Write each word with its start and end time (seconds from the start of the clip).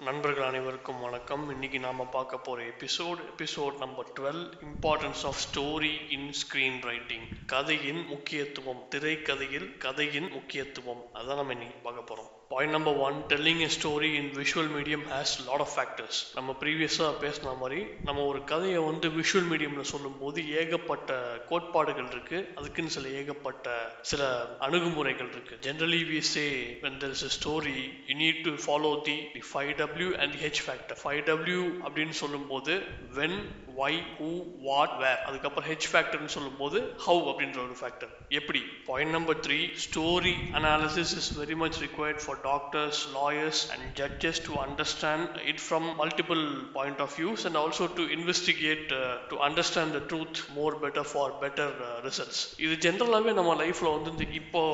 நண்பர்கள் 0.00 0.46
அனைவருக்கும் 0.46 1.00
வணக்கம். 1.00 1.50
இன்னைக்கு 1.50 1.78
நாம 1.78 2.04
பார்க்க 2.04 2.38
போற 2.38 2.62
episode 2.62 3.20
episode 3.30 3.78
number 3.78 4.12
twelve 4.20 4.52
importance 4.62 5.24
of 5.24 5.40
story 5.44 6.10
in 6.10 6.32
screen 6.40 6.80
writing 6.80 7.26
கதையின் 7.46 8.06
முக்கியத்துவம் 8.06 8.88
திரைக்கதையில் 8.94 9.78
கதையின் 9.78 10.30
முக்கியத்துவம். 10.30 11.02
அதான் 11.14 11.34
நம்ம 11.34 11.52
இன்னைக்கு 11.52 11.78
பார்க்க 11.78 12.14
போறோம். 12.14 12.39
Point 12.52 12.72
number 12.72 12.96
one 12.96 13.14
telling 13.28 13.60
a 13.60 13.68
story 13.80 14.14
in 14.14 14.30
visual 14.30 14.70
medium 14.76 15.02
has 15.10 15.46
lot 15.46 15.60
of 15.60 15.74
factors 15.76 16.18
நம்ம 16.34 16.56
ப்ரீவியஸாக 16.60 17.10
பேசின 17.20 17.56
மாதிரி 17.58 17.84
நம்ம 18.04 18.22
ஒரு 18.22 18.44
கதையை 18.44 18.78
வந்து 18.78 19.08
விஷுவல் 19.08 19.48
மீடியம்ல 19.50 19.80
சொல்லும்போது 19.80 20.50
ஏகப்பட்ட 20.50 21.12
கோட்பாடுகள் 21.48 22.08
இருக்கு. 22.10 22.52
அதுக்குன்னு 22.54 22.90
சில 22.90 23.08
ஏகப்பட்ட 23.08 23.92
சில 24.00 24.22
அணுகுமுறைகள் 24.58 25.30
இருக்கு. 25.30 25.58
Generally 25.62 26.00
we 26.10 26.18
say 26.18 26.78
when 26.82 26.98
there 27.00 27.14
is 27.16 27.22
a 27.22 27.32
story 27.38 27.78
you 28.08 28.16
need 28.16 28.44
to 28.44 28.50
follow 28.66 29.04
the 29.06 29.16
the 29.34 29.42
5w 29.54 30.18
and 30.22 30.32
the 30.32 30.48
h 30.48 30.60
factor. 30.66 30.96
5w 31.04 31.70
அப்படின்னு 31.86 32.10
சொல்லும்போது 32.10 32.82
when 33.14 33.38
why 33.80 33.98
who 34.14 34.28
what 34.64 34.94
where 35.00 35.20
அதுக்கப்புறம் 35.26 35.68
ஹெச் 35.68 35.88
ஃபேக்டர்னு 35.90 36.32
சொல்லும்போது 36.34 36.78
ஹவு 37.04 37.22
அப்படின்ற 37.30 37.58
ஒரு 37.62 37.76
ஃபேக்டர் 37.80 38.12
எப்படி? 38.30 38.60
Point 38.88 39.14
number 39.16 39.38
three 39.46 39.58
story 39.84 40.34
analysis 40.58 41.12
is 41.20 41.30
very 41.38 41.56
much 41.56 41.78
required 41.84 42.20
for 42.24 42.40
doctors 42.44 43.00
lawyers 43.14 43.62
and 43.74 43.86
judges 44.00 44.42
to 44.46 44.54
understand 44.64 45.36
it 45.52 45.62
from 45.64 45.88
multiple 46.02 46.42
point 46.76 47.02
of 47.06 47.16
views 47.18 47.44
and 47.48 47.60
also 47.62 47.86
to 47.94 48.04
investigate 48.16 48.86
to 49.30 49.38
understand 49.48 49.94
the 49.96 50.02
truth 50.10 50.40
more 50.58 50.76
better 50.82 51.08
for 51.12 51.34
better 51.42 51.74
results 52.04 52.42
இது 52.58 52.76
ஜென்ரலாகவே 52.86 53.34
நம்ம 53.34 53.56
லைஃப்பில் 53.62 53.94
வந்து 53.96 54.12
இந்த 54.16 54.26
இப்போ 54.40 54.64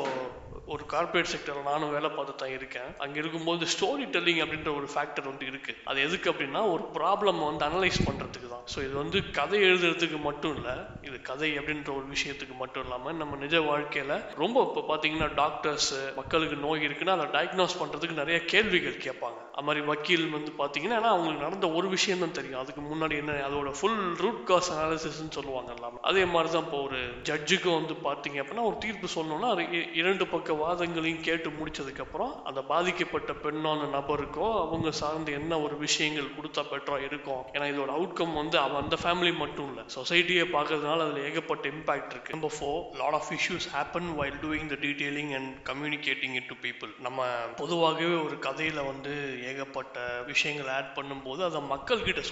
ஒரு 0.66 0.84
corporate 0.86 1.30
செக்டரில் 1.32 1.62
நானும் 1.62 1.90
வேலை 1.90 2.08
பார்த்து 2.10 2.32
தான் 2.34 2.54
இருக்கேன். 2.54 2.88
அங்கே 2.98 3.18
இருக்கும்போது 3.18 3.66
ஸ்டோரி 3.72 4.04
டெல்லிங் 4.14 4.40
அப்படின்ற 4.40 4.70
ஒரு 4.76 4.86
ஃபேக்டர் 4.86 5.26
வந்து 5.26 5.44
இருக்கு. 5.46 5.72
அது 5.84 5.98
எதுக்கு 6.02 6.30
அப்படின்னா 6.32 6.62
ஒரு 6.72 6.84
ப்ராப்ளம் 6.94 7.40
வந்து 7.44 7.64
அனலைஸ் 7.64 8.00
பண்ணுறதுக்கு 8.06 8.48
தான். 8.48 8.64
ஸோ 8.72 8.78
இது 8.82 8.94
வந்து 8.94 9.18
கதை 9.30 9.58
எழுதுறதுக்கு 9.62 10.18
மட்டும் 10.20 10.54
இல்லை 10.56 10.74
இது 11.02 11.16
கதை 11.22 11.50
அப்படின்ற 11.58 11.90
ஒரு 11.96 12.06
விஷயத்துக்கு 12.06 12.54
மட்டும் 12.54 12.84
இல்லாமல் 12.84 13.16
நம்ம 13.16 13.36
நிஜ 13.36 13.56
வாழ்க்கையில் 13.66 14.14
ரொம்ப 14.36 14.56
இப்போ 14.68 14.82
பார்த்தீங்கன்னா 14.88 15.28
டாக்டர்ஸ் 15.34 15.90
மக்களுக்கு 16.16 16.56
நோய் 16.58 16.86
இருக்குன்னா 16.86 17.16
அதை 17.16 17.26
டயக்னோஸ் 17.36 17.78
பண்ணுறதுக்கு 17.80 18.20
நிறைய 18.20 18.38
கேள்விகள் 18.44 18.98
கேட்பாங்க. 19.06 19.38
அது 19.52 19.66
மாதிரி 19.66 19.82
வக்கீல் 19.86 20.26
வந்து 20.30 20.50
பார்த்தீங்கன்னா 20.58 20.96
ஏன்னா 20.96 21.12
அவங்களுக்கு 21.12 21.44
நடந்த 21.44 21.66
ஒரு 21.76 21.88
விஷயம் 21.88 22.24
தான் 22.24 22.36
தெரியும். 22.38 22.60
அதுக்கு 22.62 22.82
முன்னாடி 22.86 23.16
என்ன 23.16 23.38
அதோட 23.46 23.70
ஃபுல் 23.78 23.94
ரூட் 24.18 24.44
காஸ் 24.44 24.72
அனாலிசிஸ்ன்னு 24.74 25.36
சொல்லுவாங்க 25.38 25.70
எல்லாமே 25.76 26.00
அதே 26.08 26.24
மாதிரி 26.26 26.50
தான் 26.52 26.66
இப்போ 26.66 26.80
ஒரு 26.82 26.98
ஜட்ஜுக்கு 27.28 27.70
வந்து 27.72 27.96
பார்த்தீங்க 28.04 28.40
அப்படின்னா 28.42 28.66
ஒரு 28.66 28.78
தீர்ப்பு 28.78 29.14
சொல்லணும்னா 29.16 29.50
அது 29.54 29.64
இ- 29.76 29.88
இரண்டு 29.94 30.24
பக்கம் 30.26 30.54
வாதங்களையும் 30.62 31.24
கேட்டு 31.28 31.50
முடிச்சதுக்கப்புறம் 31.58 32.32
அந்த 32.48 32.60
பாதிக்கப்பட்ட 32.72 33.32
பெண்ணான 33.44 33.88
நபருக்கோ 33.96 34.46
அவங்க 34.64 34.90
சார்ந்து 35.00 35.32
என்ன 35.40 35.60
ஒரு 35.66 35.76
விஷயங்கள் 35.84 36.34
கொடுத்தா 36.36 36.62
பெட்டரா 36.72 36.98
இருக்கும். 37.08 37.42
ஏன்னா 37.54 37.66
இதோட 37.72 37.90
அவுட்கம் 37.98 38.34
வந்து 38.40 38.58
அவன் 38.64 38.82
அந்த 38.82 38.98
ஃபேமிலி 39.02 39.32
மட்டும் 39.42 39.68
இல்லை. 39.70 39.84
சொசைட்டியை 39.96 40.46
பார்க்கறதுனால 40.56 41.04
அதில் 41.06 41.24
ஏகப்பட்ட 41.28 41.68
இம்பாக்ட் 41.74 42.12
இருக்கு. 42.14 42.34
Number 42.36 42.54
four 42.58 42.82
lot 43.02 43.18
of 43.20 43.30
issues 43.38 43.68
happen 43.76 44.10
while 44.20 44.38
doing 44.44 44.70
the 44.72 44.78
detailing 44.86 45.32
and 45.38 45.52
communicating 45.70 46.36
it 46.40 46.48
to 46.52 46.58
people 46.66 46.92
நம்ம 47.06 47.28
பொதுவாகவே 47.62 48.16
ஒரு 48.26 48.38
கதையில் 48.48 48.82
வந்து 48.90 49.14
ஏகப்பட்ட 49.50 50.04
விஷயங்கள் 50.32 50.70
ஆட் 50.76 50.92
பண்ணும்போது 50.98 51.42
அதை 51.48 51.62
மக்கள் 51.74 52.04
கிட்ட 52.08 52.22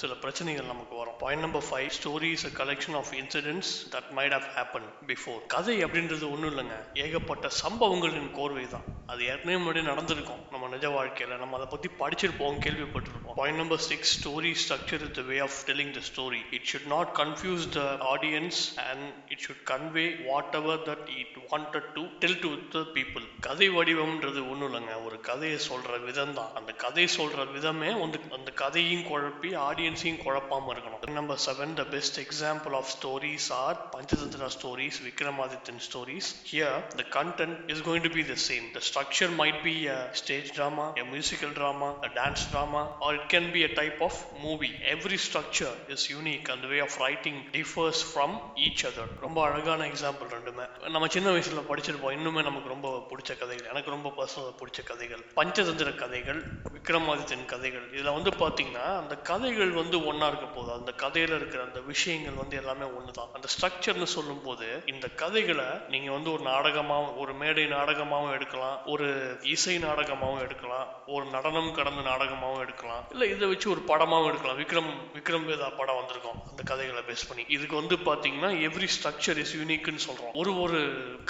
சில 0.00 0.12
பிரச்சனைகள் 0.24 0.70
நமக்கு 0.72 0.94
வரும். 0.96 1.18
Point 1.22 1.44
number 1.44 1.66
five 1.70 1.90
stories 1.98 2.44
a 2.48 2.52
collection 2.60 2.96
of 3.00 3.12
incidents 3.20 3.72
that 3.94 4.10
might 4.18 4.34
have 4.36 4.48
happen 4.56 4.88
before 5.10 5.40
கதை 5.54 5.76
அப்படின்றது 5.84 6.26
ஒன்றும் 6.34 6.50
இல்லைங்க. 6.52 6.76
ஏகப்பட்ட 7.04 7.49
சம்பவங்களின் 7.50 8.30
கோர்வை 8.32 8.64
தான் 8.68 8.86
அது 9.12 9.22
ஏற்கனவே 9.30 9.56
முன்னாடி 9.62 9.82
நடந்திருக்கும் 9.90 10.42
நம்ம 10.52 10.68
நிஜ 10.74 10.86
வாழ்க்கையில. 10.96 11.36
நம்ம 11.42 11.56
அதை 11.58 11.66
பத்தி 11.72 11.88
படிச்சிருப்போம் 12.02 12.58
கேள்விப்பட்டிருப்போம். 12.64 13.34
Point 13.38 13.60
number 13.60 13.82
six 13.88 14.12
story 14.16 14.52
structure 14.62 15.02
is 15.06 15.14
the 15.18 15.22
way 15.30 15.36
of 15.46 15.56
telling 15.68 15.92
the 15.98 16.02
story 16.10 16.40
it 16.56 16.66
should 16.70 16.88
not 16.94 17.10
confuse 17.20 17.64
the 17.76 17.82
audience 18.12 18.60
and 18.88 19.06
it 19.34 19.42
should 19.46 19.64
convey 19.72 20.06
whatever 20.60 20.82
that 20.90 21.08
it 21.22 21.36
wanted 21.52 21.88
to 21.96 22.04
tell 22.24 22.38
to 22.44 22.52
the 22.76 22.84
people 22.96 23.26
கதை 23.48 23.68
வடிவம்ன்றது 23.78 24.42
ஒன்றும் 24.52 24.68
இல்லைங்க. 24.70 24.96
ஒரு 25.08 25.18
கதையை 25.30 25.58
சொல்ற 25.70 26.00
விதம் 26.08 26.36
தான். 26.40 26.52
அந்த 26.60 26.72
கதை 26.84 27.06
சொல்ற 27.18 27.48
விதமே 27.56 27.92
வந்து 28.04 28.20
அந்த 28.38 28.50
கதையும் 28.62 29.06
குழப்பி 29.10 29.52
ஆடியன்ஸையும் 29.68 30.22
குழப்பாம 30.26 30.72
இருக்கணும். 30.74 30.98
Number 31.20 31.40
seven 31.44 31.72
the 31.78 31.84
best 31.92 32.18
example 32.22 32.74
of 32.78 32.90
stories 32.96 33.46
are 33.62 33.78
Panchatantra 33.94 34.48
stories 34.56 34.98
Vikramadithan 35.06 35.80
stories 35.86 36.28
here 36.50 36.76
the 37.00 37.04
content 37.16 37.56
is 37.72 37.82
going 37.88 38.04
to 38.06 38.12
be 38.16 38.22
the 38.30 38.34
same 38.48 38.66
the 38.76 38.80
structure 39.00 39.34
might 39.38 39.60
be 39.64 39.72
a 39.92 39.98
stage 40.18 40.48
drama 40.56 40.86
a 41.00 41.04
musical 41.12 41.50
drama 41.58 41.86
a 42.06 42.08
dance 42.16 42.42
drama 42.52 42.80
or 43.04 43.10
it 43.18 43.22
can 43.32 43.44
be 43.54 43.60
a 43.68 43.70
type 43.78 44.00
of 44.06 44.14
movie 44.42 44.68
every 44.92 45.18
structure 45.26 45.76
is 45.94 46.04
unique 46.12 46.48
அந்த 46.54 46.66
way 46.72 46.78
of 46.86 46.96
writing 47.04 47.38
differs 47.54 48.00
from 48.08 48.34
each 48.64 48.82
other 48.88 49.12
ரொம்ப 49.24 49.38
அழகான 49.46 49.86
example 49.92 50.28
ரெண்டுமே. 50.34 50.66
நம்ம 50.96 51.08
சின்ன 51.14 51.30
வயசுல 51.36 51.62
படிச்சிருப்போம். 51.70 52.14
இன்னுமே 52.18 52.42
நமக்கு 52.48 52.72
ரொம்ப 52.74 52.90
பிடிச்ச 53.12 53.38
கதைகள் 53.42 53.70
எனக்கு 53.72 53.94
ரொம்ப 53.96 54.12
பர்சனலாக 54.18 54.52
பிடிச்ச 54.62 54.84
கதைகள். 54.90 55.22
பஞ்சதந்திர 55.38 55.94
கதைகள் 56.02 56.40
விக்ரமாதித்தன் 56.76 57.46
கதைகள். 57.54 57.86
இதில் 57.94 58.12
வந்து 58.18 58.32
பார்த்தீங்கன்னா 58.42 58.86
அந்த 59.02 59.16
கதைகள் 59.30 59.72
வந்து 59.80 59.98
ஒன்றா 60.12 60.28
இருக்க 60.32 60.50
போதும் 60.58 60.78
அந்த 60.80 60.94
கதையில் 61.04 61.34
இருக்கிற 61.38 61.62
அந்த 61.68 61.82
விஷயங்கள் 61.92 62.38
வந்து 62.42 62.58
எல்லாமே 62.62 62.88
ஒன்று 62.98 63.16
தான் 63.20 63.32
அந்த 63.38 63.50
ஸ்ட்ரக்சர்னு 63.56 64.10
சொல்லும்போது 64.16 64.68
இந்த 64.94 65.08
கதைகளை 65.24 65.68
நீங்கள் 65.96 66.16
வந்து 66.18 66.32
ஒரு 66.36 66.44
நாடகமாகவும் 66.52 67.18
ஒரு 67.24 67.34
மேடை 67.42 67.66
நாடகமாகவும் 67.76 68.36
எடுக்கலாம். 68.38 68.78
ஒரு 68.92 69.08
இசை 69.54 69.74
நாடகமாகவும் 69.84 70.42
எடுக்கலாம் 70.44 70.88
ஒரு 71.14 71.24
நடனம் 71.34 71.70
கடந்த 71.78 72.00
நாடகமாகவும் 72.08 72.62
எடுக்கலாம் 72.64 73.04
இல்ல 73.14 73.24
இதை 73.34 73.48
வச்சு 73.52 73.66
ஒரு 73.74 73.82
படமாகவும் 73.90 74.28
எடுக்கலாம். 74.30 74.58
விக்ரம் 74.62 74.90
விக்ரம் 75.16 75.46
வேதா 75.50 75.68
படம் 75.80 75.98
வந்திருக்கும் 76.00 76.38
அந்த 76.50 76.62
கதைகளை 76.70 77.02
பேஸ் 77.08 77.26
பண்ணி. 77.28 77.44
இதுக்கு 77.56 77.76
வந்து 77.80 77.96
பாத்தீங்கன்னா 78.08 78.50
எவ்ரி 78.68 78.88
ஸ்ட்ரக்சர் 78.96 79.40
இஸ் 79.44 79.54
யூனிக்னு 79.60 80.02
சொல்றோம். 80.08 80.34
ஒரு 80.42 80.52
ஒரு 80.64 80.80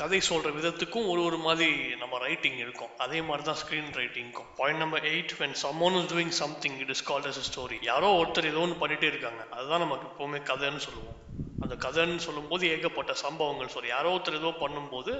கதை 0.03 0.21
சொல்ற 0.31 0.51
விதத்துக்கும் 0.59 1.09
ஒரு 1.15 1.23
ஒரு 1.29 1.41
மாதிரி 1.47 1.71
நம்ம 2.03 2.19
ரைட்டிங் 2.27 2.59
இருக்கும். 2.65 2.93
அதே 3.07 3.21
மாதிரி 3.31 3.47
தான் 3.51 3.61
screen 3.63 3.93
ரைட்டிங்க்கும் 4.01 4.49
point 4.61 4.83
number 4.85 5.09
eight 5.13 5.35
when 5.43 5.57
someone 5.65 5.97
is 6.01 6.11
doing 6.13 6.35
something 6.43 6.79
it 6.85 6.95
is 6.97 7.05
called 7.11 7.29
as 7.31 7.43
story 7.51 7.79
யாரோ 7.91 8.11
ஒருத்தர் 8.21 8.51
ஏதோ 8.53 8.63
ஒன்று 8.67 8.81
பண்ணிட்டே 8.83 9.09
இருக்காங்க. 9.13 9.43
அதுதான் 9.57 9.85
நமக்கு 9.87 10.07
எப்பவுமே 10.11 10.41
கதைன்னு 10.53 10.83
சொல்லுவோம். 10.87 11.19
அந்த 11.65 11.75
கதைன்னு 11.85 12.23
சொல்லும்போது 12.27 12.65
ஏகப்பட்ட 12.75 13.13
சம்பவங்கள் 13.25 13.75
சொல்லி 13.75 13.89
யாரோ 13.97 14.11
ஒருத்தர் 14.17 14.41
ஏதோ 14.43 14.51
பண்ணும்போது 14.63 15.13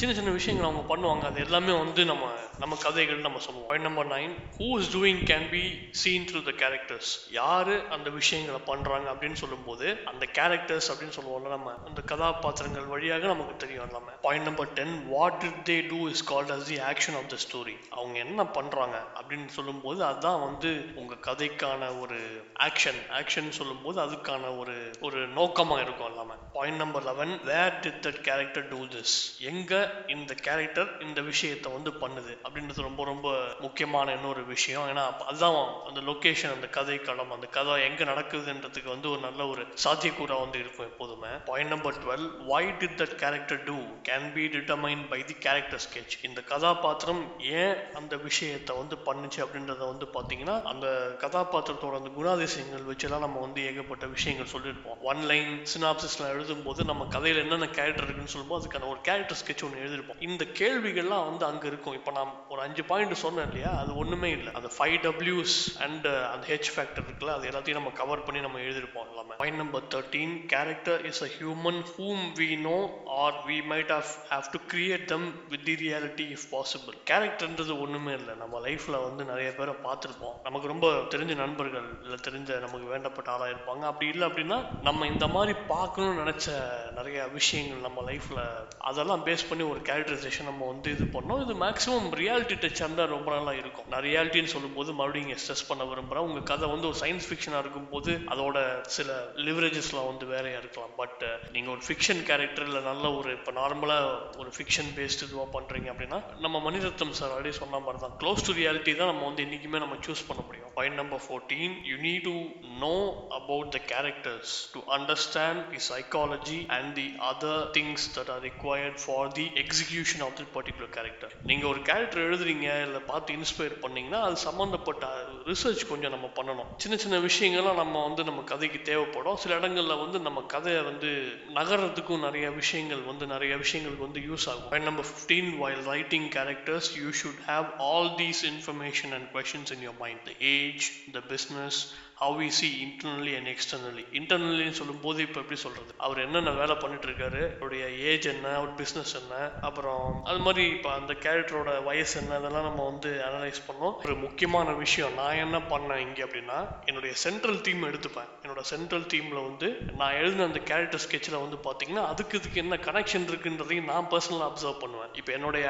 சின்ன 0.00 0.14
சின்ன 0.14 0.30
விஷயங்கள் 0.30 0.68
அவங்க 0.68 0.82
பண்ணுவாங்க. 0.90 1.24
அது 1.28 1.40
எல்லாமே 1.40 1.72
வந்து 1.78 2.04
நம்ம 2.04 2.24
நம்ம 2.62 2.76
கதைகள் 2.82 3.24
நம்ம 3.24 3.38
சொல்லுவோம். 3.38 3.68
Point 3.68 3.86
number 3.86 4.08
nine 4.08 4.32
who 4.58 4.78
is 4.80 4.96
doing 4.96 5.20
can 5.30 5.48
be 5.50 5.62
seen 5.90 6.24
through 6.24 6.40
the 6.48 6.52
characters 6.62 7.10
யாரு 7.30 7.82
அந்த 7.90 8.10
விஷயங்களை 8.10 8.60
பண்றாங்க 8.64 9.10
அப்படின்னு 9.10 9.32
சொல்லும்போது 9.32 9.96
அந்த 10.04 10.26
கேரக்டர்ஸ் 10.38 10.88
அப்படின்னு 10.92 11.16
சொல்லுவோம்ல 11.18 11.48
நம்ம 11.48 11.74
அந்த 11.86 12.02
கதாபாத்திரங்கள் 12.02 12.84
வழியாக 12.84 13.26
நமக்கு 13.26 13.56
தெரியும் 13.56 13.86
எல்லாமே 13.86 14.12
point 14.22 14.44
number 14.44 14.72
ten 14.72 15.08
what 15.08 15.38
did 15.44 15.60
they 15.70 15.88
do 15.88 16.08
is 16.08 16.24
called 16.32 16.52
as 16.56 16.68
the 16.72 16.78
action 16.90 17.18
of 17.20 17.28
the 17.28 17.38
story 17.46 17.76
அவங்க 17.90 18.18
என்ன 18.18 18.46
பண்றாங்க 18.46 18.96
அப்படின்னு 19.20 19.46
சொல்லும்போது 19.46 20.04
அதுதான் 20.04 20.40
வந்து 20.40 20.72
உங்க 20.94 21.14
கதைக்கான 21.28 22.00
ஒரு 22.00 22.20
ஆக்ஷன் 22.60 23.02
ஆக்ஷன் 23.20 23.50
சொல்லும்போது 23.50 24.00
அதுக்கான 24.06 24.58
ஒரு 24.58 24.76
ஒரு 25.00 25.26
நோக்கமாக 25.26 25.82
இருக்கும் 25.82 26.10
எல்லாமே. 26.10 26.36
Point 26.52 26.76
number 26.76 27.04
eleven 27.04 27.44
where 27.44 27.78
did 27.82 28.02
that 28.06 28.20
character 28.20 28.68
do 28.68 28.82
this 28.96 29.16
எங்கே 29.52 29.80
இந்த 30.14 30.34
கேரக்டர் 30.46 30.90
இந்த 31.06 31.20
விஷயத்தை 31.30 31.68
வந்து 31.76 31.90
பண்ணுது 32.02 32.32
அப்படின்றது 32.46 32.86
ரொம்ப 32.88 33.04
ரொம்ப 33.04 33.28
முக்கியமான 33.60 34.14
இன்னொரு 34.18 34.42
விஷயம். 34.54 34.86
ஏன்னா 34.90 35.04
அதுதான் 35.30 35.58
அந்த 35.88 36.00
லொகேஷன் 36.10 36.54
அந்த 36.56 36.68
கதை 36.76 36.98
களம் 37.08 37.34
அந்த 37.36 37.46
கதை 37.56 37.74
எங்க 37.88 38.04
நடக்குதுன்றதுக்கு 38.12 38.88
வந்து 38.94 39.10
ஒரு 39.10 39.20
நல்ல 39.20 39.46
ஒரு 39.46 39.62
சாத்தியக்கூறா 39.84 40.36
வந்து 40.44 40.58
இருக்கும் 40.64 40.88
எப்போதுமே. 40.90 41.32
Point 41.48 41.72
number 41.74 42.00
twelve 42.04 42.26
why 42.52 42.64
did 42.80 42.98
that 43.00 43.16
character 43.24 43.62
do 43.68 43.76
can 44.08 44.28
be 44.32 44.44
determined 44.56 45.04
by 45.12 45.20
the 45.30 45.36
character 45.46 45.82
sketch 45.86 46.16
இந்த 46.28 46.40
கதாபாத்திரம் 46.52 47.22
ஏன் 47.60 47.76
அந்த 48.00 48.14
விஷயத்தை 48.28 48.76
வந்து 48.76 48.96
பண்ணுச்சு 49.08 49.40
அப்படின்றத 49.44 49.82
வந்து 49.92 50.08
பாத்தீங்கன்னா 50.16 50.56
அந்த 50.72 50.86
கதாபாத்திரத்தோட 51.24 51.94
அந்த 52.00 52.10
குணாதிசயங்கள் 52.18 52.88
வச்செல்லாம் 52.90 53.24
நம்ம 53.26 53.40
வந்து 53.40 53.60
ஏகப்பட்ட 53.70 54.06
விஷயங்கள் 54.16 54.52
சொல்லியிருப்போம். 54.54 55.00
ஒன் 55.10 55.22
லைன் 55.30 55.52
சினாப்சிஸ்லாம் 55.74 56.32
எழுதும்போது 56.36 56.84
நம்ம 56.84 57.06
கதையில 57.16 57.42
என்னென்ன 57.44 57.68
கேரக்டர் 57.78 58.04
இருக்குன்னு 58.04 58.34
சொல்லும்போது 58.34 58.62
அதுக்கான 58.62 58.88
ஒரு 58.88 59.00
கேரக்டர் 59.08 59.40
ஸ்கெச் 59.40 59.64
ஒன்று 59.66 59.77
எழுதியிருப்போம் 59.82 60.22
இந்த 60.28 60.44
கேள்விகள்லாம் 60.60 61.26
வந்து 61.30 61.44
அங்க 61.50 61.66
இருக்கும். 61.70 61.96
இப்போ 61.98 62.10
நான் 62.18 62.32
ஒரு 62.48 62.60
அஞ்சு 62.66 62.82
பாயிண்ட் 62.90 63.14
சொன்னேன் 63.24 63.48
இல்லையா? 63.50 63.72
அது 63.82 63.90
ஒன்றுமே 64.02 64.30
இல்லை. 64.38 64.52
அந்த 64.58 64.70
ஃபைவ் 64.76 64.96
டபிள்யூஸ் 65.06 65.56
அண்ட் 65.86 66.08
அந்த 66.32 66.44
ஹெச் 66.52 66.70
ஃபேக்டர் 66.74 67.06
இருக்குல்ல 67.08 67.34
அது 67.38 67.50
எல்லாத்தையும் 67.50 67.78
நம்ம 67.80 67.92
கவர் 68.02 68.24
பண்ணி 68.28 68.40
நம்ம 68.46 68.58
எழுதியிருப்போம் 68.58 69.08
எல்லாமே. 69.10 69.34
Point 69.42 69.60
number 69.62 69.88
thirteen 69.94 70.34
character 70.54 71.04
is 71.10 71.22
a 71.26 71.30
human 71.38 71.80
whom 71.96 72.22
we 72.40 72.48
know 72.68 72.76
or 73.22 73.36
we 73.48 73.58
might 73.72 73.92
have 73.96 74.12
have 74.34 74.48
to 74.54 74.60
create 74.72 75.04
them 75.14 75.26
with 75.48 75.64
the 75.68 75.76
reality 75.84 76.26
if 76.36 76.46
possible 76.54 76.96
கேரக்டர்ன்றது 77.12 77.74
ஒன்றுமே 77.84 78.14
இல்லை. 78.20 78.34
நம்ம 78.42 78.60
லைஃப்ல 78.68 78.96
வந்து 79.06 79.24
நிறைய 79.24 79.50
பேரை 79.58 79.74
பார்த்துருப்போம். 79.86 80.36
நமக்கு 80.42 80.72
ரொம்ப 80.74 80.86
தெரிஞ்ச 81.14 81.36
நண்பர்கள் 81.44 81.88
இல்லை 82.02 82.18
தெரிஞ்ச 82.28 82.58
நமக்கு 82.66 82.86
வேண்டப்பட்ட 82.94 83.28
ஆளாக 83.34 83.52
இருப்பாங்க. 83.54 83.84
அப்படி 83.90 84.10
இல்லை 84.10 84.28
அப்படின்னா 84.28 84.58
நம்ம 84.82 85.06
இந்த 85.06 85.26
மாதிரி 85.36 85.54
பார்க்கணும்னு 85.74 86.22
நினச்ச 86.22 86.46
நிறைய 86.94 87.26
விஷயங்கள் 87.38 87.86
நம்ம 87.86 88.02
லைஃப்பில் 88.10 88.42
அதெல்லாம் 88.78 89.24
பேஸ் 89.26 89.48
பண்ணி 89.48 89.57
பண்ணி 89.58 89.72
ஒரு 89.74 89.80
கேரக்டரைசேஷன் 89.88 90.48
நம்ம 90.48 90.66
வந்து 90.72 90.88
இது 90.96 91.04
பண்ணோம். 91.14 91.40
இது 91.44 91.54
மேக்ஸிமம் 91.62 92.08
ரியாலிட்டி 92.20 92.56
டச் 92.62 92.82
இருந்தால் 92.82 93.10
ரொம்ப 93.14 93.28
நல்லா 93.36 93.52
இருக்கும். 93.60 93.86
நான் 93.92 94.04
ரியாலிட்டின்னு 94.08 94.52
சொல்லும்போது 94.54 94.90
மறுபடியும் 94.98 95.26
இங்கே 95.26 95.38
ஸ்ட்ரெஸ் 95.42 95.64
பண்ண 95.70 95.82
விரும்புகிறேன் 95.90 96.26
உங்கள் 96.28 96.46
கதை 96.50 96.66
வந்து 96.74 96.88
ஒரு 96.90 96.98
சயின்ஸ் 97.02 97.26
ஃபிக்ஷனாக 97.28 97.62
இருக்கும்போது 97.64 98.12
அதோட 98.32 98.58
சில 98.96 99.16
லிவரேஜஸ்லாம் 99.46 100.08
வந்து 100.10 100.26
வேறையாக 100.32 100.62
இருக்கலாம். 100.62 100.94
பட் 101.00 101.24
நீங்கள் 101.54 101.72
ஒரு 101.74 101.82
ஃபிக்ஷன் 101.88 102.22
கேரக்டர் 102.30 102.66
இல்லை 102.68 102.82
நல்ல 102.90 103.04
ஒரு 103.18 103.32
இப்போ 103.38 103.54
நார்மலாக 103.60 104.14
ஒரு 104.42 104.52
ஃபிக்ஷன் 104.58 104.92
பேஸ்டு 104.98 105.28
இதுவாக 105.28 105.48
பண்ணுறீங்க 105.56 105.90
அப்படின்னா 105.94 106.20
நம்ம 106.46 106.56
மணிரத்னம் 106.68 107.16
சார் 107.20 107.34
ஆல்ரெடி 107.36 107.54
சொன்ன 107.62 107.82
மாதிரி 107.86 108.02
தான் 108.04 108.16
க்ளோஸ் 108.22 108.46
டு 108.48 108.54
ரியாலிட்டி 108.60 108.94
தான் 109.02 109.12
நம்ம 109.12 109.26
வந்து 109.30 109.44
என்றைக்குமே 109.46 109.82
நம்ம 109.84 109.98
சூஸ் 110.08 110.26
பண்ண 110.30 110.40
முடியும். 110.48 110.72
Point 110.78 110.98
number 111.02 111.22
fourteen 111.26 111.74
you 111.90 111.96
need 112.06 112.26
to 112.30 112.36
know 112.84 112.94
about 113.40 113.72
the 113.76 113.80
characters 113.92 114.54
to 114.76 114.80
understand 114.98 115.62
the 115.74 115.82
psychology 115.90 116.60
and 116.78 116.92
the 117.00 117.08
other 117.32 117.64
things 117.78 118.06
that 118.18 118.32
are 118.34 118.42
required 118.50 118.98
for 119.04 119.32
the 119.38 119.46
execution 119.54 120.22
of 120.22 120.36
the 120.36 120.44
particular 120.54 120.90
character 120.90 121.32
நீங்கள் 121.44 121.70
ஒரு 121.70 121.82
character 121.82 122.22
எழுதுறீங்க 122.30 122.66
இல்லை 122.86 123.00
பார்த்து 123.06 123.34
இன்ஸ்பயர் 123.34 123.80
பண்ணீங்கன்னா 123.80 124.20
அது 124.20 124.36
சம்மந்தப்பட்ட 124.36 125.06
ரிசர்ச் 125.44 125.88
கொஞ்சம் 125.88 126.10
நம்ம 126.10 126.30
பண்ணணும். 126.34 126.70
சின்ன 126.76 126.96
சின்ன 126.96 127.18
விஷயங்கள்லாம் 127.18 127.80
நம்ம 127.82 128.02
வந்து 128.06 128.24
நம்ம 128.24 128.42
கதைக்கு 128.42 128.82
தேவைப்படும். 128.82 129.36
சில 129.36 129.56
இடங்களில் 129.56 129.96
வந்து 129.96 130.20
நம்ம 130.20 130.40
கதையை 130.40 130.82
வந்து 130.82 131.32
நகர்றதுக்கும் 131.54 132.18
நிறைய 132.18 132.50
விஷயங்கள் 132.50 133.00
வந்து 133.00 133.26
நிறைய 133.26 133.56
விஷயங்களுக்கு 133.56 134.06
வந்து 134.06 134.20
யூஸ் 134.20 134.48
ஆகும். 134.48 134.70
And 134.70 134.84
number 134.84 135.06
fifteen 135.10 135.50
while 135.62 135.82
writing 135.84 136.28
characters 136.28 136.90
you 137.00 137.08
should 137.22 137.42
have 137.46 137.66
all 137.78 138.08
these 138.08 138.42
information 138.52 139.14
and 139.18 139.28
questions 139.36 139.72
in 139.76 139.88
your 139.88 139.98
mind 139.98 140.24
the 140.24 140.30
age 140.38 140.92
the 141.12 141.20
business 141.34 141.80
how 142.20 142.36
we 142.42 142.46
see 142.58 142.68
internally 142.84 143.32
and 143.38 143.48
externally 143.52 144.04
இன்டர்னலின்னு 144.18 144.76
சொல்லும்போது 144.78 145.18
இப்போ 145.26 145.38
எப்படி 145.42 145.58
சொல்கிறது 145.64 145.92
அவர் 146.06 146.22
என்னென்ன 146.24 146.52
வேலை 146.60 146.74
பண்ணிட்டு 146.74 147.06
இருக்காரு 147.08 147.42
அவருடைய 147.58 147.84
ஏஜ் 148.10 148.26
என்ன? 148.32 148.54
அவர் 148.60 148.72
பிஸ்னஸ் 148.80 149.12
என்ன? 149.20 149.34
அப்புறம் 149.68 150.06
அது 150.30 150.40
மாதிரி 150.46 150.64
இப்போ 150.76 150.90
அந்த 150.92 151.12
கேரக்டரோட 151.24 151.72
வயசு 151.88 152.14
என்ன? 152.20 152.34
அதெல்லாம் 152.40 152.66
நம்ம 152.68 152.84
வந்து 152.90 153.10
அனலைஸ் 153.28 153.60
பண்ணோம் 153.68 153.94
ஒரு 154.06 154.16
முக்கியமான 154.24 154.72
விஷயம் 154.82 155.14
நான் 155.20 155.42
என்ன 155.44 155.60
பண்ணேன் 155.72 156.02
இங்கே 156.06 156.24
அப்படின்னா 156.26 156.58
என்னுடைய 156.84 157.12
சென்ட்ரல் 157.24 157.60
தீம் 157.60 157.86
எடுத்துப்பேன். 157.90 158.28
என்னோட 158.42 158.64
சென்ட்ரல் 158.72 159.06
தீமில் 159.14 159.40
வந்து 159.48 159.68
நான் 160.00 160.16
எழுதின 160.22 160.46
அந்த 160.50 160.62
கேரக்டர் 160.72 161.04
ஸ்கெட்சில் 161.06 161.38
வந்து 161.44 161.60
பார்த்தீங்கன்னா 161.68 162.04
அதுக்கு 162.14 162.40
இதுக்கு 162.40 162.62
என்ன 162.64 162.80
கனெக்ஷன் 162.88 163.28
இருக்குன்றதையும் 163.30 163.88
நான் 163.92 164.10
பர்சனலாக 164.14 164.48
அப்சர்வ் 164.50 164.82
பண்ணுவேன். 164.82 165.14
இப்போ 165.20 165.32
என்னுடைய 165.38 165.68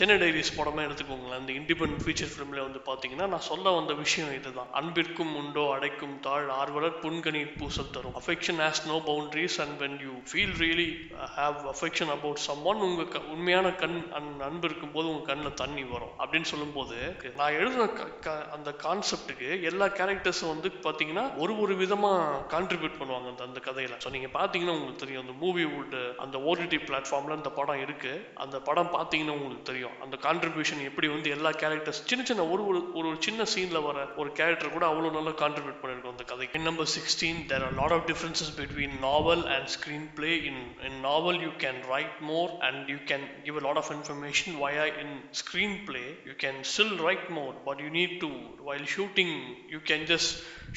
சென்னை 0.00 0.18
டைரிஸ் 0.22 0.56
படமே 0.60 0.86
எடுத்துக்கோங்களேன். 0.88 1.42
அந்த 1.42 1.52
இண்டிபெண்ட் 1.60 2.00
ஃபீச்சர் 2.06 2.32
ஃபிலிமில் 2.34 2.64
வந்து 2.68 2.82
பார்த்தீங்கன்னா 2.90 3.28
நான் 3.34 3.46
சொல்ல 3.50 3.76
வந்த 3.80 3.92
விஷயம் 4.04 4.32
இதுதான். 4.40 4.72
அன்பிற்கும் 4.82 5.36
உண்டோ 5.42 5.66
அடைக்கும் 5.80 6.20
தாழ் 6.20 6.48
ஆர்வலர் 6.48 6.98
புன்கனீர் 7.00 7.56
பூசல் 7.58 7.90
தரும். 7.90 8.12
Affection 8.14 8.60
has 8.60 8.86
no 8.86 8.96
boundaries 9.06 9.60
and 9.60 9.80
when 9.80 10.00
you 10.02 10.10
feel 10.30 10.52
really 10.58 10.88
have 11.36 11.70
affection 11.72 12.10
about 12.10 12.36
someone 12.64 12.76
உங்க 12.76 13.20
உண்மையான 13.20 13.70
கண் 13.72 14.04
அன் 14.12 14.40
அன்பு 14.40 14.68
இருக்கும்போது 14.68 15.08
உங்க 15.08 15.32
கண்ணில் 15.32 15.54
தண்ணி 15.54 15.84
வரும். 15.84 16.12
அப்படின்னு 16.18 16.42
சொல்லும்போது 16.42 16.96
நான் 17.36 17.52
எழுதுன 17.52 17.92
க- 17.92 18.08
க- 18.20 18.48
அந்த 18.52 18.74
கான்செப்டுக்கு 18.82 19.62
எல்லா 19.62 19.86
கேரக்டர்ஸும் 19.86 20.48
வந்து 20.48 20.68
பார்த்தீங்கன்னா 20.68 21.36
ஒரு 21.36 21.60
ஒரு 21.60 21.74
விதமா 21.76 22.12
கான்ட்ரிபியூட் 22.48 22.98
பண்ணுவாங்க 23.00 23.28
அந்த 23.28 23.44
அந்த 23.44 23.60
கதையில. 23.64 23.98
ஸோ 24.04 24.10
நீங்க 24.10 24.26
பார்த்தீங்கன்னா 24.26 24.70
உங்களுக்கு 24.70 24.96
தெரியும் 24.96 25.20
அந்த 25.20 25.34
மூவி 25.38 25.64
வுட் 25.64 26.14
அந்த 26.16 26.38
ஓடிடி 26.38 26.78
பிளாட்ஃபார்ம்ல 26.80 27.34
அந்த 27.34 27.50
படம் 27.50 27.82
இருக்கு. 27.82 28.28
அந்த 28.34 28.60
படம் 28.60 28.86
பார்த்தீங்கன்னா 28.86 29.30
உங்களுக்கு 29.30 29.62
தெரியும். 29.62 30.00
அந்த 30.02 30.18
கான்ட்ரிபியூஷன் 30.22 30.84
எப்படி 30.84 31.08
வந்து 31.08 31.30
எல்லா 31.30 31.50
கேரக்டர்ஸ் 31.50 32.04
சின்ன 32.10 32.24
சின்ன 32.24 32.46
ஒரு 32.46 32.66
ஒரு 32.66 32.92
ஒரு 32.92 33.16
சின்ன 33.18 33.42
சீன்ல 33.54 33.84
வர 33.84 34.04
ஒரு 34.16 34.32
கேரக்டர் 34.32 34.72
கூட 34.72 34.86
அவ்வளோ 34.92 35.10
நல்லா 35.10 35.30
contribute 35.30 35.69
பண்ணிருக்கும் 35.69 36.13
அந்த 36.13 36.25
கதைக்கு 36.31 36.59
number 36.67 36.89
sixteen 36.95 37.39
there 37.51 37.63
are 37.67 37.75
lot 37.79 37.95
of 37.97 38.05
differences 38.11 38.51
between 38.59 38.95
novel 39.07 39.43
and 39.55 39.69
screenplay 40.17 40.31
in 40.49 40.61
in 40.89 40.99
novel 41.09 41.39
you 41.45 41.51
can 41.65 41.79
write 41.93 42.19
more 42.31 42.51
and 42.69 42.89
you 42.93 42.99
can 43.11 43.25
give 43.45 43.59
a 43.61 43.65
lot 43.67 43.77
of 43.81 43.89
information 43.97 44.49
via 44.63 44.85
in 45.03 45.11
screenplay 45.41 46.07
you 46.29 46.35
can 46.43 46.57
still 46.63 46.93
write 47.03 47.27
more 47.39 47.53
but 47.67 47.83
you 47.85 47.91
need 47.99 48.13
to 48.23 48.29
while 48.67 48.85
shooting 48.95 49.31
you 49.73 49.81
can 49.91 50.01
just 50.05 50.31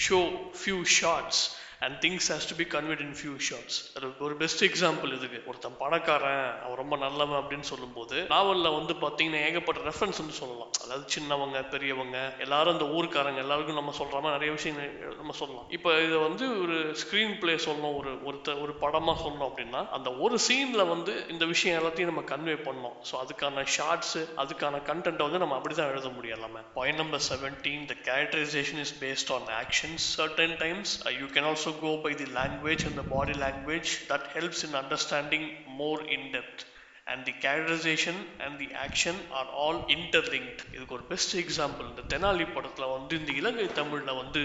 show 0.07 0.23
few 0.65 0.81
shots 0.99 1.39
And 1.88 1.98
things 2.06 2.30
has 2.34 2.48
to 2.52 2.58
be 2.62 2.68
conveyed 2.76 3.04
in 3.06 3.16
few 3.20 3.36
shots 3.50 3.78
அது 3.96 4.10
ஒரு 4.28 4.36
best 4.42 4.64
example 4.70 5.12
இதுக்கு. 5.18 5.40
ஒருத்தன் 5.50 5.78
பணக்காரன் 5.84 6.46
அவன் 6.64 6.80
ரொம்ப 6.84 6.96
நல்லவன் 7.06 7.40
அப்படின்னு 7.42 7.68
சொல்லும்போது 7.72 8.18
நாவலில் 8.34 8.76
வந்து 8.78 8.96
பார்த்தீங்கன்னா 9.04 9.42
ஏகப்பட்ட 9.48 9.82
ரெஃபரன்ஸ் 9.90 10.22
வந்து 10.24 10.38
சொல்லலாம். 10.42 10.72
அதாவது 10.84 11.06
சின்னவங்க 11.16 11.58
பெரியவங்க 11.74 12.18
எல்லாரும் 12.46 12.74
அந்த 12.76 12.88
ஊருக்காரங்க 12.98 13.42
எல்லாருக்கும் 13.46 13.80
நம்ம 13.80 13.96
சொல்கிற 14.00 14.20
மாதிரி 14.24 14.38
நிறைய 14.38 14.52
விஷயங்கள் 14.58 15.18
நம்ம 15.22 15.36
சொல்லலாம். 15.42 15.68
இப்போ 15.78 15.90
இதை 16.08 16.18
வந்து 16.28 16.46
ஒரு 16.64 16.78
ஸ்க்ரீன் 17.02 17.36
பிளே 17.42 17.56
சொல்லணும் 17.68 17.98
ஒரு 18.00 18.12
ஒருத்த 18.30 18.56
ஒரு 18.64 18.76
படமாக 18.84 19.18
சொல்லணும் 19.24 19.48
அப்படின்னா 19.50 19.82
அந்த 19.98 20.10
ஒரு 20.26 20.38
சீனில் 20.48 20.90
வந்து 20.94 21.14
இந்த 21.34 21.44
விஷயம் 21.54 21.78
எல்லாத்தையும் 21.80 22.12
நம்ம 22.12 22.24
கன்வே 22.34 22.58
பண்ணோம் 22.68 22.96
ஸோ 23.10 23.14
அதுக்கான 23.24 23.66
ஷார்ட்ஸு 23.76 24.22
அதுக்கான 24.44 24.82
கண்டென்ட்டை 24.90 25.26
வந்து 25.28 25.42
நம்ம 25.44 25.58
அப்படி 25.60 25.76
தான் 25.80 25.92
எழுத 25.94 26.08
முடியும் 26.16 26.38
எல்லாமே. 26.38 26.62
Point 26.78 27.02
number 27.02 27.26
seventeen 27.30 27.86
the 27.92 27.96
characterisation 28.10 28.82
is 28.86 28.96
based 29.04 29.32
on 29.38 29.48
actions 29.62 30.08
certain 30.18 30.56
times 30.64 30.94
you 31.22 31.28
can 31.36 31.50
also 31.52 31.73
go 31.80 32.02
by 32.04 32.14
the 32.14 32.28
language 32.32 32.84
and 32.84 32.96
the 32.96 33.08
body 33.10 33.36
language 33.46 33.90
that 34.08 34.24
helps 34.36 34.64
in 34.64 34.74
understanding 34.76 35.44
more 35.82 36.00
in 36.16 36.32
depth 36.32 36.62
and 37.08 37.26
the 37.26 37.34
characterization 37.46 38.16
and 38.40 38.60
the 38.60 38.70
action 38.86 39.16
are 39.40 39.50
all 39.62 39.78
interlinked 39.96 40.62
இதுக்கு 40.76 40.96
ஒரு 40.98 41.06
best 41.12 41.36
example 41.44 41.90
இந்த 41.90 42.06
தெனாலி 42.14 42.48
படத்தில் 42.56 42.94
வந்து 42.96 43.14
இந்த 43.22 43.34
இலங்கை 43.42 43.68
தமிழில் 43.80 44.20
வந்து 44.22 44.44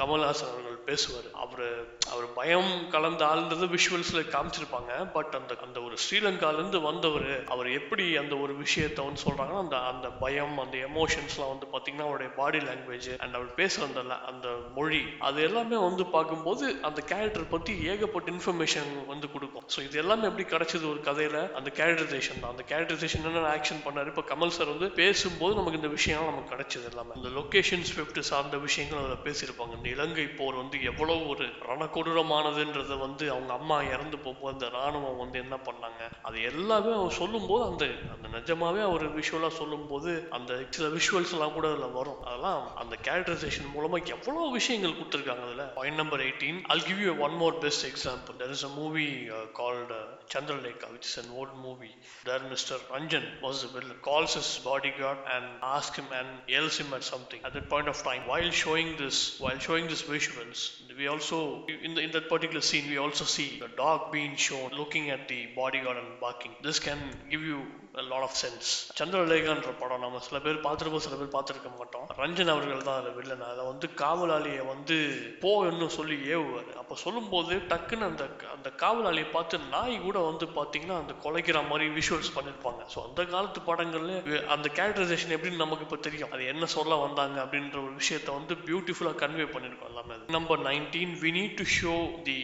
கமல்ஹாசன் 0.00 0.54
பேசுவார். 0.88 1.28
அவர் 1.44 1.64
அவர் 2.12 2.26
பயம் 2.38 2.70
கலந்த 2.94 3.22
ஆழ்ந்தது 3.30 3.66
விஷுவல்ஸ்ல 3.76 4.20
காமிச்சிருப்பாங்க. 4.34 4.92
பட் 5.16 5.34
அந்த 5.38 5.56
அந்த 5.66 5.78
ஒரு 5.86 5.96
ஸ்ரீலங்காலேருந்து 6.04 6.80
வந்தவர் 6.88 7.30
அவர் 7.54 7.68
எப்படி 7.80 8.04
அந்த 8.22 8.34
ஒரு 8.44 8.52
விஷயத்தை 8.64 9.04
வந்து 9.06 9.24
சொல்றாங்கன்னா 9.26 9.62
அந்த 9.64 9.78
அந்த 9.92 10.08
பயம் 10.22 10.56
அந்த 10.64 10.76
எமோஷன்ஸ்லாம் 10.90 11.52
வந்து 11.54 11.68
பார்த்தீங்கன்னா 11.72 12.06
அவருடைய 12.08 12.30
பாடி 12.40 12.60
லாங்குவேஜ் 12.68 13.10
அண்ட் 13.22 13.36
அவர் 13.38 13.50
பேசுற 13.60 13.82
அந்த 13.88 14.16
அந்த 14.30 14.48
மொழி 14.78 15.02
அது 15.28 15.38
எல்லாமே 15.48 15.78
வந்து 15.88 16.06
பார்க்கும்போது 16.16 16.66
அந்த 16.90 17.00
கேரக்டர் 17.12 17.52
பற்றி 17.54 17.74
ஏகப்பட்ட 17.92 18.32
இன்ஃபர்மேஷன் 18.36 18.90
வந்து 19.12 19.26
கொடுக்கும். 19.34 19.66
ஸோ 19.74 19.78
இது 19.88 19.98
எல்லாமே 20.04 20.26
எப்படி 20.30 20.46
கிடைச்சது 20.54 20.84
ஒரு 20.92 21.02
கதையில? 21.08 21.38
அந்த 21.58 21.68
கேரக்டரைசேஷன் 21.78 22.40
தான். 22.42 22.52
அந்த 22.54 22.64
கேரக்டரைசேஷன் 22.70 23.26
என்ன 23.30 23.44
ஆக்ஷன் 23.56 23.84
பண்ணாரு? 23.86 24.10
இப்போ 24.14 24.24
கமல் 24.32 24.54
சார் 24.56 24.72
வந்து 24.74 24.90
பேசும்போது 25.02 25.54
நமக்கு 25.60 25.80
இந்த 25.80 25.92
விஷயம் 25.98 26.28
நமக்கு 26.30 26.52
கிடைச்சது 26.54 26.88
எல்லாமே. 26.92 27.14
அந்த 27.18 27.30
லொகேஷன் 27.38 27.86
ஸ்விஃப்ட் 27.90 28.20
சார்ந்த 28.30 28.58
விஷயங்கள் 28.66 29.02
அதில் 29.02 29.24
பேசியிருப்பாங்க. 29.28 29.74
இந்த 29.80 29.90
இலங்கை 29.96 30.26
போர் 30.40 30.60
வந்து 30.62 30.77
எவ்வளவு 30.82 31.22
ஒரு 31.28 31.46
ரணக்கொடூரமானதுன்றது 31.68 32.94
வந்து 32.98 33.24
அவங்க 33.30 33.52
அம்மா 33.52 33.76
இறந்து 33.90 34.16
போகும்போது 34.18 34.54
அந்த 34.54 34.68
ராணுவம் 34.74 35.20
வந்து 35.20 35.38
என்ன 35.38 35.56
பண்ணாங்க 35.66 36.02
அது 36.22 36.38
எல்லாமே 36.42 36.92
அவர் 36.92 37.18
சொல்லும்போது 37.18 37.64
அந்த 37.68 37.84
அந்த 38.14 38.28
நிஜமாவே 38.36 38.82
அவர் 38.82 39.04
விஷுவலாக 39.18 39.52
சொல்லும்போது 39.58 40.12
அந்த 40.30 40.52
சில 40.70 40.88
விஷுவல்ஸ் 40.88 41.34
எல்லாம் 41.36 41.54
கூட 41.54 41.66
அதில் 41.68 41.96
வரும் 41.98 42.20
அதெல்லாம் 42.24 42.64
அந்த 42.76 42.94
கேரக்டரைசேஷன் 43.02 43.72
மூலமாக 43.72 44.14
எவ்வளோ 44.16 44.46
விஷயங்கள் 44.50 44.96
கொடுத்துருக்காங்க 44.96 45.44
அதில் 45.48 45.64
point 45.78 46.00
number 46.02 46.24
eighteen 46.26 46.60
I'll 46.74 46.86
give 46.88 47.00
you 47.00 47.14
one 47.26 47.36
more 47.36 47.56
best 47.58 47.86
example 47.90 48.38
there 48.42 48.54
is 48.56 48.66
a 48.68 48.72
movie 48.78 49.06
called 49.52 49.98
Chandralekha 50.34 50.88
which 50.94 51.08
is 51.10 51.18
an 51.22 51.32
old 51.38 51.56
movie 51.62 51.90
there 52.24 52.46
mister 52.48 52.82
Ranjan 52.90 53.28
was 53.42 53.64
calls 54.08 54.36
his 54.36 54.52
bodyguard 55.00 55.24
and 55.36 55.50
ask him 55.70 56.10
and 56.12 56.34
tells 56.58 56.80
him 56.82 56.92
at 56.92 57.08
something 57.10 57.44
at 57.48 57.58
point 57.68 57.92
of 57.94 58.04
time 58.04 58.24
while 58.32 58.54
showing 58.62 58.92
this 59.02 59.22
while 59.40 59.62
showing 59.68 59.88
this 59.88 60.04
visuals 60.10 60.64
showing 60.68 60.96
we 61.00 61.06
also 61.14 61.38
in 61.86 61.94
the 61.96 62.02
in 62.06 62.10
that 62.16 62.28
particular 62.28 62.62
scene, 62.68 62.86
we 62.94 62.98
also 63.06 63.24
see 63.24 63.48
the 63.64 63.70
dog 63.82 64.00
being 64.14 64.34
shown 64.48 64.68
looking 64.80 65.10
at 65.16 65.22
the 65.32 65.40
bodyguard 65.58 65.98
and 66.02 66.12
barking. 66.24 66.54
This 66.68 66.78
can 66.86 67.00
give 67.32 67.42
you 67.50 67.60
a 68.02 68.04
lot 68.12 68.22
of 68.26 68.32
sense. 68.42 68.66
சந்திரலேகான்ற 68.98 69.70
படம் 69.80 70.02
நம்ம 70.04 70.18
சில 70.26 70.38
பேர் 70.44 70.58
பார்த்துருப்போம் 70.66 71.04
சில 71.06 71.16
பேர் 71.20 71.32
பார்த்துருக்க 71.36 71.70
மாட்டோம். 71.78 72.06
ரஞ்சன் 72.22 72.52
அவர்கள் 72.54 72.84
தான் 72.88 72.98
அதில் 73.00 73.16
வில்லன். 73.18 73.44
அதில் 73.48 73.68
வந்து 73.70 73.86
காவலாளியை 74.02 74.62
வந்து 74.72 74.96
போன்னு 75.44 75.88
சொல்லி 75.98 76.16
ஏவுவார். 76.34 76.68
அப்போ 76.82 76.96
சொல்லும்போது 77.04 77.54
டக்குன்னு 77.72 78.08
அந்த 78.10 78.26
அந்த 78.56 78.68
காவலாளியை 78.82 79.28
பார்த்து 79.36 79.62
நாய் 79.74 79.96
கூட 80.06 80.18
வந்து 80.30 80.48
பார்த்தீங்கன்னா 80.58 80.98
அந்த 81.02 81.14
குலைக்கிற 81.24 81.62
மாதிரி 81.70 81.86
விஷுவல்ஸ் 81.98 82.34
பண்ணியிருப்பாங்க 82.36 82.82
ஸோ 82.94 82.98
அந்த 83.08 83.20
காலத்து 83.34 83.62
படங்கள்ல 83.70 84.12
அந்த 84.56 84.66
கேரக்டரைசேஷன் 84.78 85.34
எப்படின்னு 85.38 85.62
நமக்கு 85.64 85.86
இப்போ 85.88 86.00
தெரியும். 86.08 86.32
அது 86.36 86.44
என்ன 86.54 86.70
சொல்ல 86.76 87.00
வந்தாங்க 87.06 87.38
அப்படின்ற 87.46 87.78
ஒரு 87.86 87.94
விஷயத்த 88.02 88.38
வந்து 88.38 88.56
பியூட்டிஃபுல்லாக 88.68 89.20
கன்வே 89.24 89.48
பண்ணியிருக்கோம் 89.56 89.92
எல்லாமே. 89.92 90.16
நம்ம 90.36 90.57
Number 90.57 90.61
nineteen 90.69 91.13
we 91.23 91.31
need 91.39 91.55
to 91.61 91.65
show 91.79 91.95
the 92.29 92.39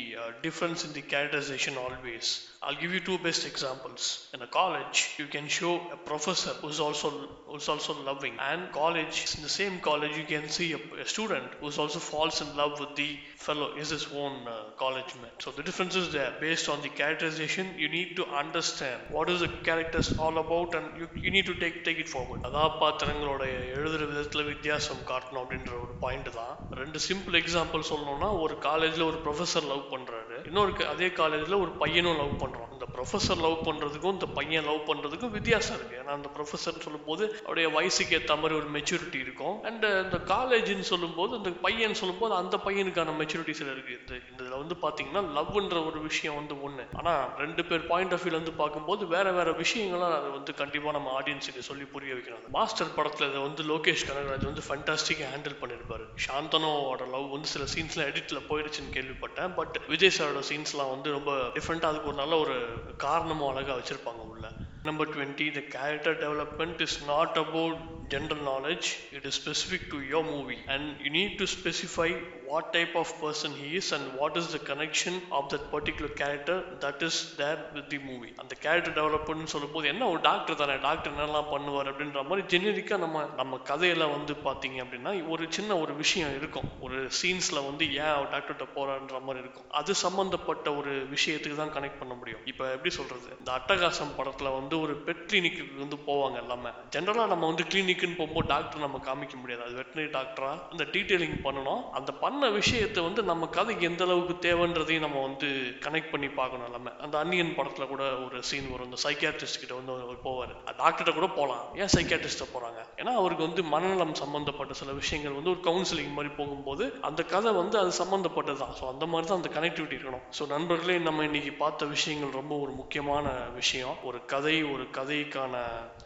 difference 0.47 0.83
in 0.87 0.95
the 0.99 1.03
characterisation 1.13 1.79
always 1.85 2.31
I'll 2.61 2.75
give 2.75 2.93
you 2.93 2.99
two 2.99 3.17
best 3.19 3.45
examples. 3.47 4.27
In 4.33 4.41
a 4.41 4.47
college, 4.47 5.15
you 5.17 5.27
can 5.27 5.47
show 5.47 5.79
a 5.93 5.99
professor 6.09 6.49
who's 6.61 6.79
also 6.81 7.09
who's 7.47 7.69
also 7.73 7.93
loving, 8.03 8.33
and 8.47 8.69
college 8.73 9.17
in 9.35 9.43
the 9.43 9.49
same 9.49 9.79
college 9.79 10.17
you 10.17 10.25
can 10.25 10.49
see 10.49 10.67
a, 10.73 10.79
a 11.03 11.05
student 11.07 11.47
who's 11.61 11.77
also 11.77 11.99
falls 11.99 12.41
in 12.41 12.49
love 12.57 12.73
with 12.81 12.91
the 12.97 13.07
fellow 13.37 13.69
is 13.77 13.91
his 13.91 14.05
own 14.13 14.33
uh, 14.45 14.57
college 14.83 15.13
mate. 15.21 15.37
So 15.39 15.51
the 15.51 15.63
difference 15.63 15.95
is 15.95 16.11
there. 16.11 16.33
Based 16.41 16.67
on 16.67 16.81
the 16.81 16.89
characterization, 16.89 17.67
you 17.77 17.87
need 17.87 18.17
to 18.17 18.25
understand 18.41 18.99
what 19.09 19.29
is 19.29 19.39
the 19.39 19.51
characters 19.69 20.09
all 20.19 20.37
about 20.37 20.75
and 20.75 20.99
you, 20.99 21.07
you 21.15 21.31
need 21.31 21.45
to 21.45 21.55
take 21.63 21.79
take 21.87 22.01
it 22.05 22.11
forward. 22.15 22.41
கதாபாத்திரங்களோட 22.49 23.41
எழுதுற 23.77 24.01
விதத்துல 24.11 24.45
வித்தியாசம் 24.51 25.01
காட்டணும் 25.13 25.41
அப்படின்ற 25.45 25.73
ஒரு 25.85 25.95
point 26.03 26.29
தான் 26.39 26.53
ரெண்டு 26.81 27.01
simple 27.09 27.39
example 27.43 27.89
சொல்லணும்னா 27.94 28.40
ஒரு 28.40 28.54
காலேஜ்ல 28.54 29.04
ஒரு 29.04 29.20
ப்ரொஃபசர் 29.24 29.66
லவ் 29.66 29.92
பண்றாரு. 29.92 30.46
இன்னொரு 30.46 30.88
அதே 30.88 31.06
காலேஜ்ல 31.06 31.60
ஒரு 31.60 31.70
பையனும் 31.70 32.16
லவ் 32.16 32.42
பண்றான். 32.42 32.83
ப்ரொஃபஸர் 32.96 33.12
ப்ரொஃபசர் 33.14 33.42
லவ் 33.44 33.56
பண்ணுறதுக்கும் 33.66 34.14
இந்த 34.16 34.26
பையன் 34.36 34.66
லவ் 34.68 34.86
பண்ணுறதுக்கும் 34.88 35.32
வித்தியாசம் 35.36 35.76
இருக்குது 35.76 35.98
ஏன்னா 36.00 36.12
அந்த 36.18 36.28
ப்ரொஃபஸர்னு 36.36 36.82
சொல்லும்போது 36.84 37.24
அவருடைய 37.44 37.68
வயசுக்கு 37.76 38.14
ஏற்ற 38.18 38.34
மாதிரி 38.40 38.54
ஒரு 38.60 38.68
மெச்சூரிட்டி 38.76 39.18
இருக்கும். 39.24 39.56
அண்ட் 39.68 39.84
இந்த 40.04 40.18
காலேஜ்னு 40.32 40.86
சொல்லும்போது 40.90 41.32
இந்த 41.40 41.50
பையன் 41.66 41.98
சொல்லும்போது 42.00 42.34
அந்த 42.40 42.56
பையனுக்கான 42.66 43.14
மெச்சூரிட்டி 43.20 43.54
சில 43.60 43.70
இருக்குது 43.76 44.18
இந்த 44.30 44.40
இதில் 44.42 44.60
வந்து 44.62 44.76
பார்த்தீங்கன்னா 44.84 45.22
லவ்ன்ற 45.36 45.78
ஒரு 45.88 46.00
விஷயம் 46.08 46.38
வந்து 46.40 46.56
ஒன்று 46.66 46.86
ஆனால் 47.00 47.22
ரெண்டு 47.42 47.64
பேர் 47.68 47.84
பாயிண்ட் 47.92 48.14
ஆஃப் 48.16 48.24
வியூலேருந்து 48.24 48.54
பார்க்கும்போது 48.62 49.02
வேற 49.14 49.26
வேற 49.38 49.50
விஷயங்கள்லாம் 49.62 50.16
அதை 50.18 50.30
வந்து 50.38 50.54
கண்டிப்பாக 50.62 50.94
நம்ம 50.98 51.12
ஆடியன்ஸுக்கு 51.20 51.64
சொல்லி 51.70 51.86
புரிய 51.94 52.12
வைக்கணும். 52.18 52.44
மாஸ்டர் 52.58 52.94
படத்தில் 52.98 53.28
இதை 53.30 53.42
வந்து 53.48 53.64
லோகேஷ் 53.72 54.06
கனகராஜ் 54.10 54.48
வந்து 54.50 54.66
ஃபண்டாஸ்டிக்காக 54.68 55.30
ஹேண்டில் 55.34 55.58
பண்ணியிருப்பாரு 55.62 56.06
சாந்தனோட 56.26 57.02
லவ் 57.14 57.28
வந்து 57.36 57.50
சில 57.54 57.66
சீன்ஸ்லாம் 57.74 58.10
எடிட்டில் 58.12 58.46
போயிடுச்சுன்னு 58.50 58.94
கேள்விப்பட்டேன். 58.98 59.52
பட் 59.60 59.76
விஜய் 59.94 60.16
சாரோட 60.18 60.42
சீன்ஸ்லாம் 60.52 60.92
வந்து 60.94 61.10
ரொம்ப 61.18 61.32
டிஃப்ரெண்ட்டாக 61.58 61.92
அதுக்கு 61.92 62.10
ஒரு 62.12 62.20
நல்ல 62.24 62.34
ஒரு 62.44 62.56
காரணமும் 62.96 63.48
அழகா 63.48 63.74
வச்சிருப்பாங்க 63.74 64.22
உள்ள. 64.28 64.46
Number 64.86 65.06
20, 65.06 65.48
the 65.48 65.62
character 65.74 66.12
development 66.14 66.78
is 66.86 66.94
not 67.10 67.38
about 67.42 67.76
general 68.10 68.40
knowledge, 68.48 68.86
it 69.18 69.24
is 69.28 69.34
specific 69.34 69.82
to 69.92 69.98
your 70.02 70.22
movie. 70.22 70.58
And 70.68 70.82
you 71.02 71.10
need 71.10 71.38
to 71.38 71.46
specify 71.46 72.08
what 72.50 72.64
type 72.74 72.94
of 72.94 73.06
person 73.22 73.50
he 73.60 73.68
is 73.78 73.86
and 73.96 74.04
what 74.18 74.36
is 74.40 74.48
the 74.54 74.58
connection 74.70 75.14
of 75.36 75.48
that 75.52 75.64
particular 75.70 76.10
character 76.20 76.56
that 76.82 77.02
is 77.06 77.34
there 77.38 77.60
with 77.76 77.86
the 77.92 78.00
movie. 78.08 78.32
அந்த 78.42 78.54
character 78.64 78.96
development 78.98 79.52
சொல்லும்போது 79.54 79.88
என்ன 79.92 80.08
ஒரு 80.12 80.20
doctor 80.28 80.60
தானே? 80.62 80.76
Doctor 80.88 81.14
என்னெல்லாம் 81.14 81.48
பண்ணுவார் 81.54 81.90
அப்படின்ற 81.92 82.24
மாதிரி 82.32 82.44
ஜெனரிக்காக 82.52 83.00
நம்ம 83.04 83.24
நம்ம 83.40 83.60
கதையில 83.70 84.10
வந்து 84.16 84.36
பார்த்தீங்க 84.48 84.78
அப்படின்னா 84.84 85.14
ஒரு 85.36 85.46
சின்ன 85.58 85.78
ஒரு 85.84 85.94
விஷயம் 86.02 86.34
இருக்கும். 86.40 86.68
ஒரு 86.88 87.00
சீன்ஸ்ல 87.22 87.64
வந்து 87.70 87.86
ஏன் 88.02 88.12
அவர் 88.16 88.30
டாக்டர்கிட்ட 88.36 88.68
போறான்ற 88.76 89.22
மாதிரி 89.28 89.42
இருக்கும். 89.44 89.66
அது 89.80 89.94
சம்பந்தப்பட்ட 90.04 90.76
ஒரு 90.82 90.94
விஷயத்துக்கு 91.16 91.60
தான் 91.62 91.74
கனெக்ட் 91.78 92.00
பண்ண 92.04 92.14
முடியும். 92.20 92.44
இப்போ 92.52 92.66
எப்படி 92.76 92.94
சொல்றது? 93.00 93.30
இந்த 93.40 93.52
அட்டகாசம் 93.58 94.14
படத்துல 94.20 94.54
வந்து 94.60 94.72
ஒரு 94.78 94.94
பெட் 95.06 95.24
கிளினிக்கு 95.28 95.62
வந்து 95.82 95.96
போவாங்க 96.08 96.36
எல்லாமே. 96.42 96.70
ஜென்ரலாக 96.94 97.30
நம்ம 97.32 97.44
வந்து 97.50 97.64
கிளினிக்னு 97.72 98.18
போகும்போது 98.20 98.48
டாக்டர் 98.52 98.84
நம்ம 98.86 99.00
காமிக்க 99.08 99.36
முடியாது. 99.42 99.62
அது 99.66 99.74
வெட்டினரி 99.80 100.10
டாக்டரா 100.18 100.50
அந்த 100.72 100.84
டீட்டெயிலிங் 100.94 101.38
பண்ணணும். 101.46 101.82
அந்த 101.98 102.12
பண்ண 102.12 102.50
விஷயத்தை 102.50 103.02
வந்து 103.08 103.22
நம்ம 103.30 103.46
கதைக்கு 103.46 103.88
எந்த 103.90 104.04
அளவுக்கு 104.04 104.36
தேவைன்றதையும் 104.48 105.06
நம்ம 105.06 105.22
வந்து 105.28 105.48
கனெக்ட் 105.86 106.12
பண்ணி 106.14 106.28
பார்க்கணும் 106.40 106.68
எல்லாமே. 106.70 106.92
அந்த 107.06 107.18
அன்னியன் 107.18 107.54
படத்தில் 107.58 107.90
கூட 107.92 108.04
ஒரு 108.26 108.42
சீன் 108.50 108.70
வரும். 108.72 108.88
இந்த 108.90 109.00
சைக்கியாட்ரிஸ்ட் 109.06 109.60
கிட்ட 109.62 109.74
வந்து 109.80 109.92
அவர் 110.06 110.24
போவார். 110.28 110.54
டாக்டர்கிட்ட 110.82 111.14
கூட 111.20 111.28
போகலாம் 111.38 111.64
ஏன் 111.82 111.92
சைக்கியாட்ரிஸ்ட்டை 111.96 112.48
போகிறாங்க 112.54 112.80
ஏன்னா 113.00 113.12
அவருக்கு 113.20 113.46
வந்து 113.48 113.62
மனநலம் 113.74 114.14
சம்மந்தப்பட்ட 114.22 114.72
சில 114.80 114.92
விஷயங்கள் 114.92 115.36
வந்து 115.38 115.52
ஒரு 115.54 115.60
கவுன்சிலிங் 115.68 116.14
மாதிரி 116.16 116.32
போகும்போது 116.40 116.84
அந்த 117.08 117.22
கதை 117.34 117.52
வந்து 117.52 117.78
அது 117.78 117.92
சம்மந்தப்பட்டது 118.02 118.58
தான். 118.62 118.74
ஸோ 118.80 118.84
அந்த 118.92 119.04
மாதிரி 119.06 119.28
தான் 119.28 119.40
அந்த 119.40 119.50
கனெக்டிவிட்டி 119.56 119.96
இருக்கணும். 119.96 120.24
ஸோ 120.38 120.42
நண்பர்களே 120.54 120.98
நம்ம 121.08 121.24
இன்னைக்கு 121.24 121.52
பார்த்த 121.62 121.86
விஷயங்கள் 121.94 122.38
ரொம்ப 122.40 122.54
ஒரு 122.64 122.72
முக்கியமான 122.80 123.26
விஷயம். 123.60 123.96
ஒரு 124.08 124.18
கதை 124.32 124.56
ஒரு 124.72 124.82
கதைக்கான 124.82 125.62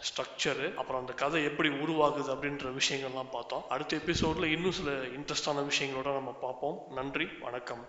ஸ்ட்ரக்சரு 0.09 0.75
அப்புறம் 0.75 1.01
அந்த 1.01 1.13
கதை 1.13 1.45
எப்படி 1.45 1.69
உருவாகுது 1.69 2.31
அப்படின்ற 2.35 2.81
விஷயங்கள்லாம் 2.81 3.31
பார்த்தோம். 3.33 3.65
அடுத்த 3.69 3.97
எபிசோடில் 3.97 4.51
இன்னும் 4.51 4.73
சில 4.73 4.91
இன்ட்ரெஸ்டான 4.91 5.67
விஷயங்களோட 5.71 6.13
நம்ம 6.13 6.33
பார்ப்போம். 6.33 6.85
நன்றி 6.91 7.29
வணக்கம். 7.41 7.87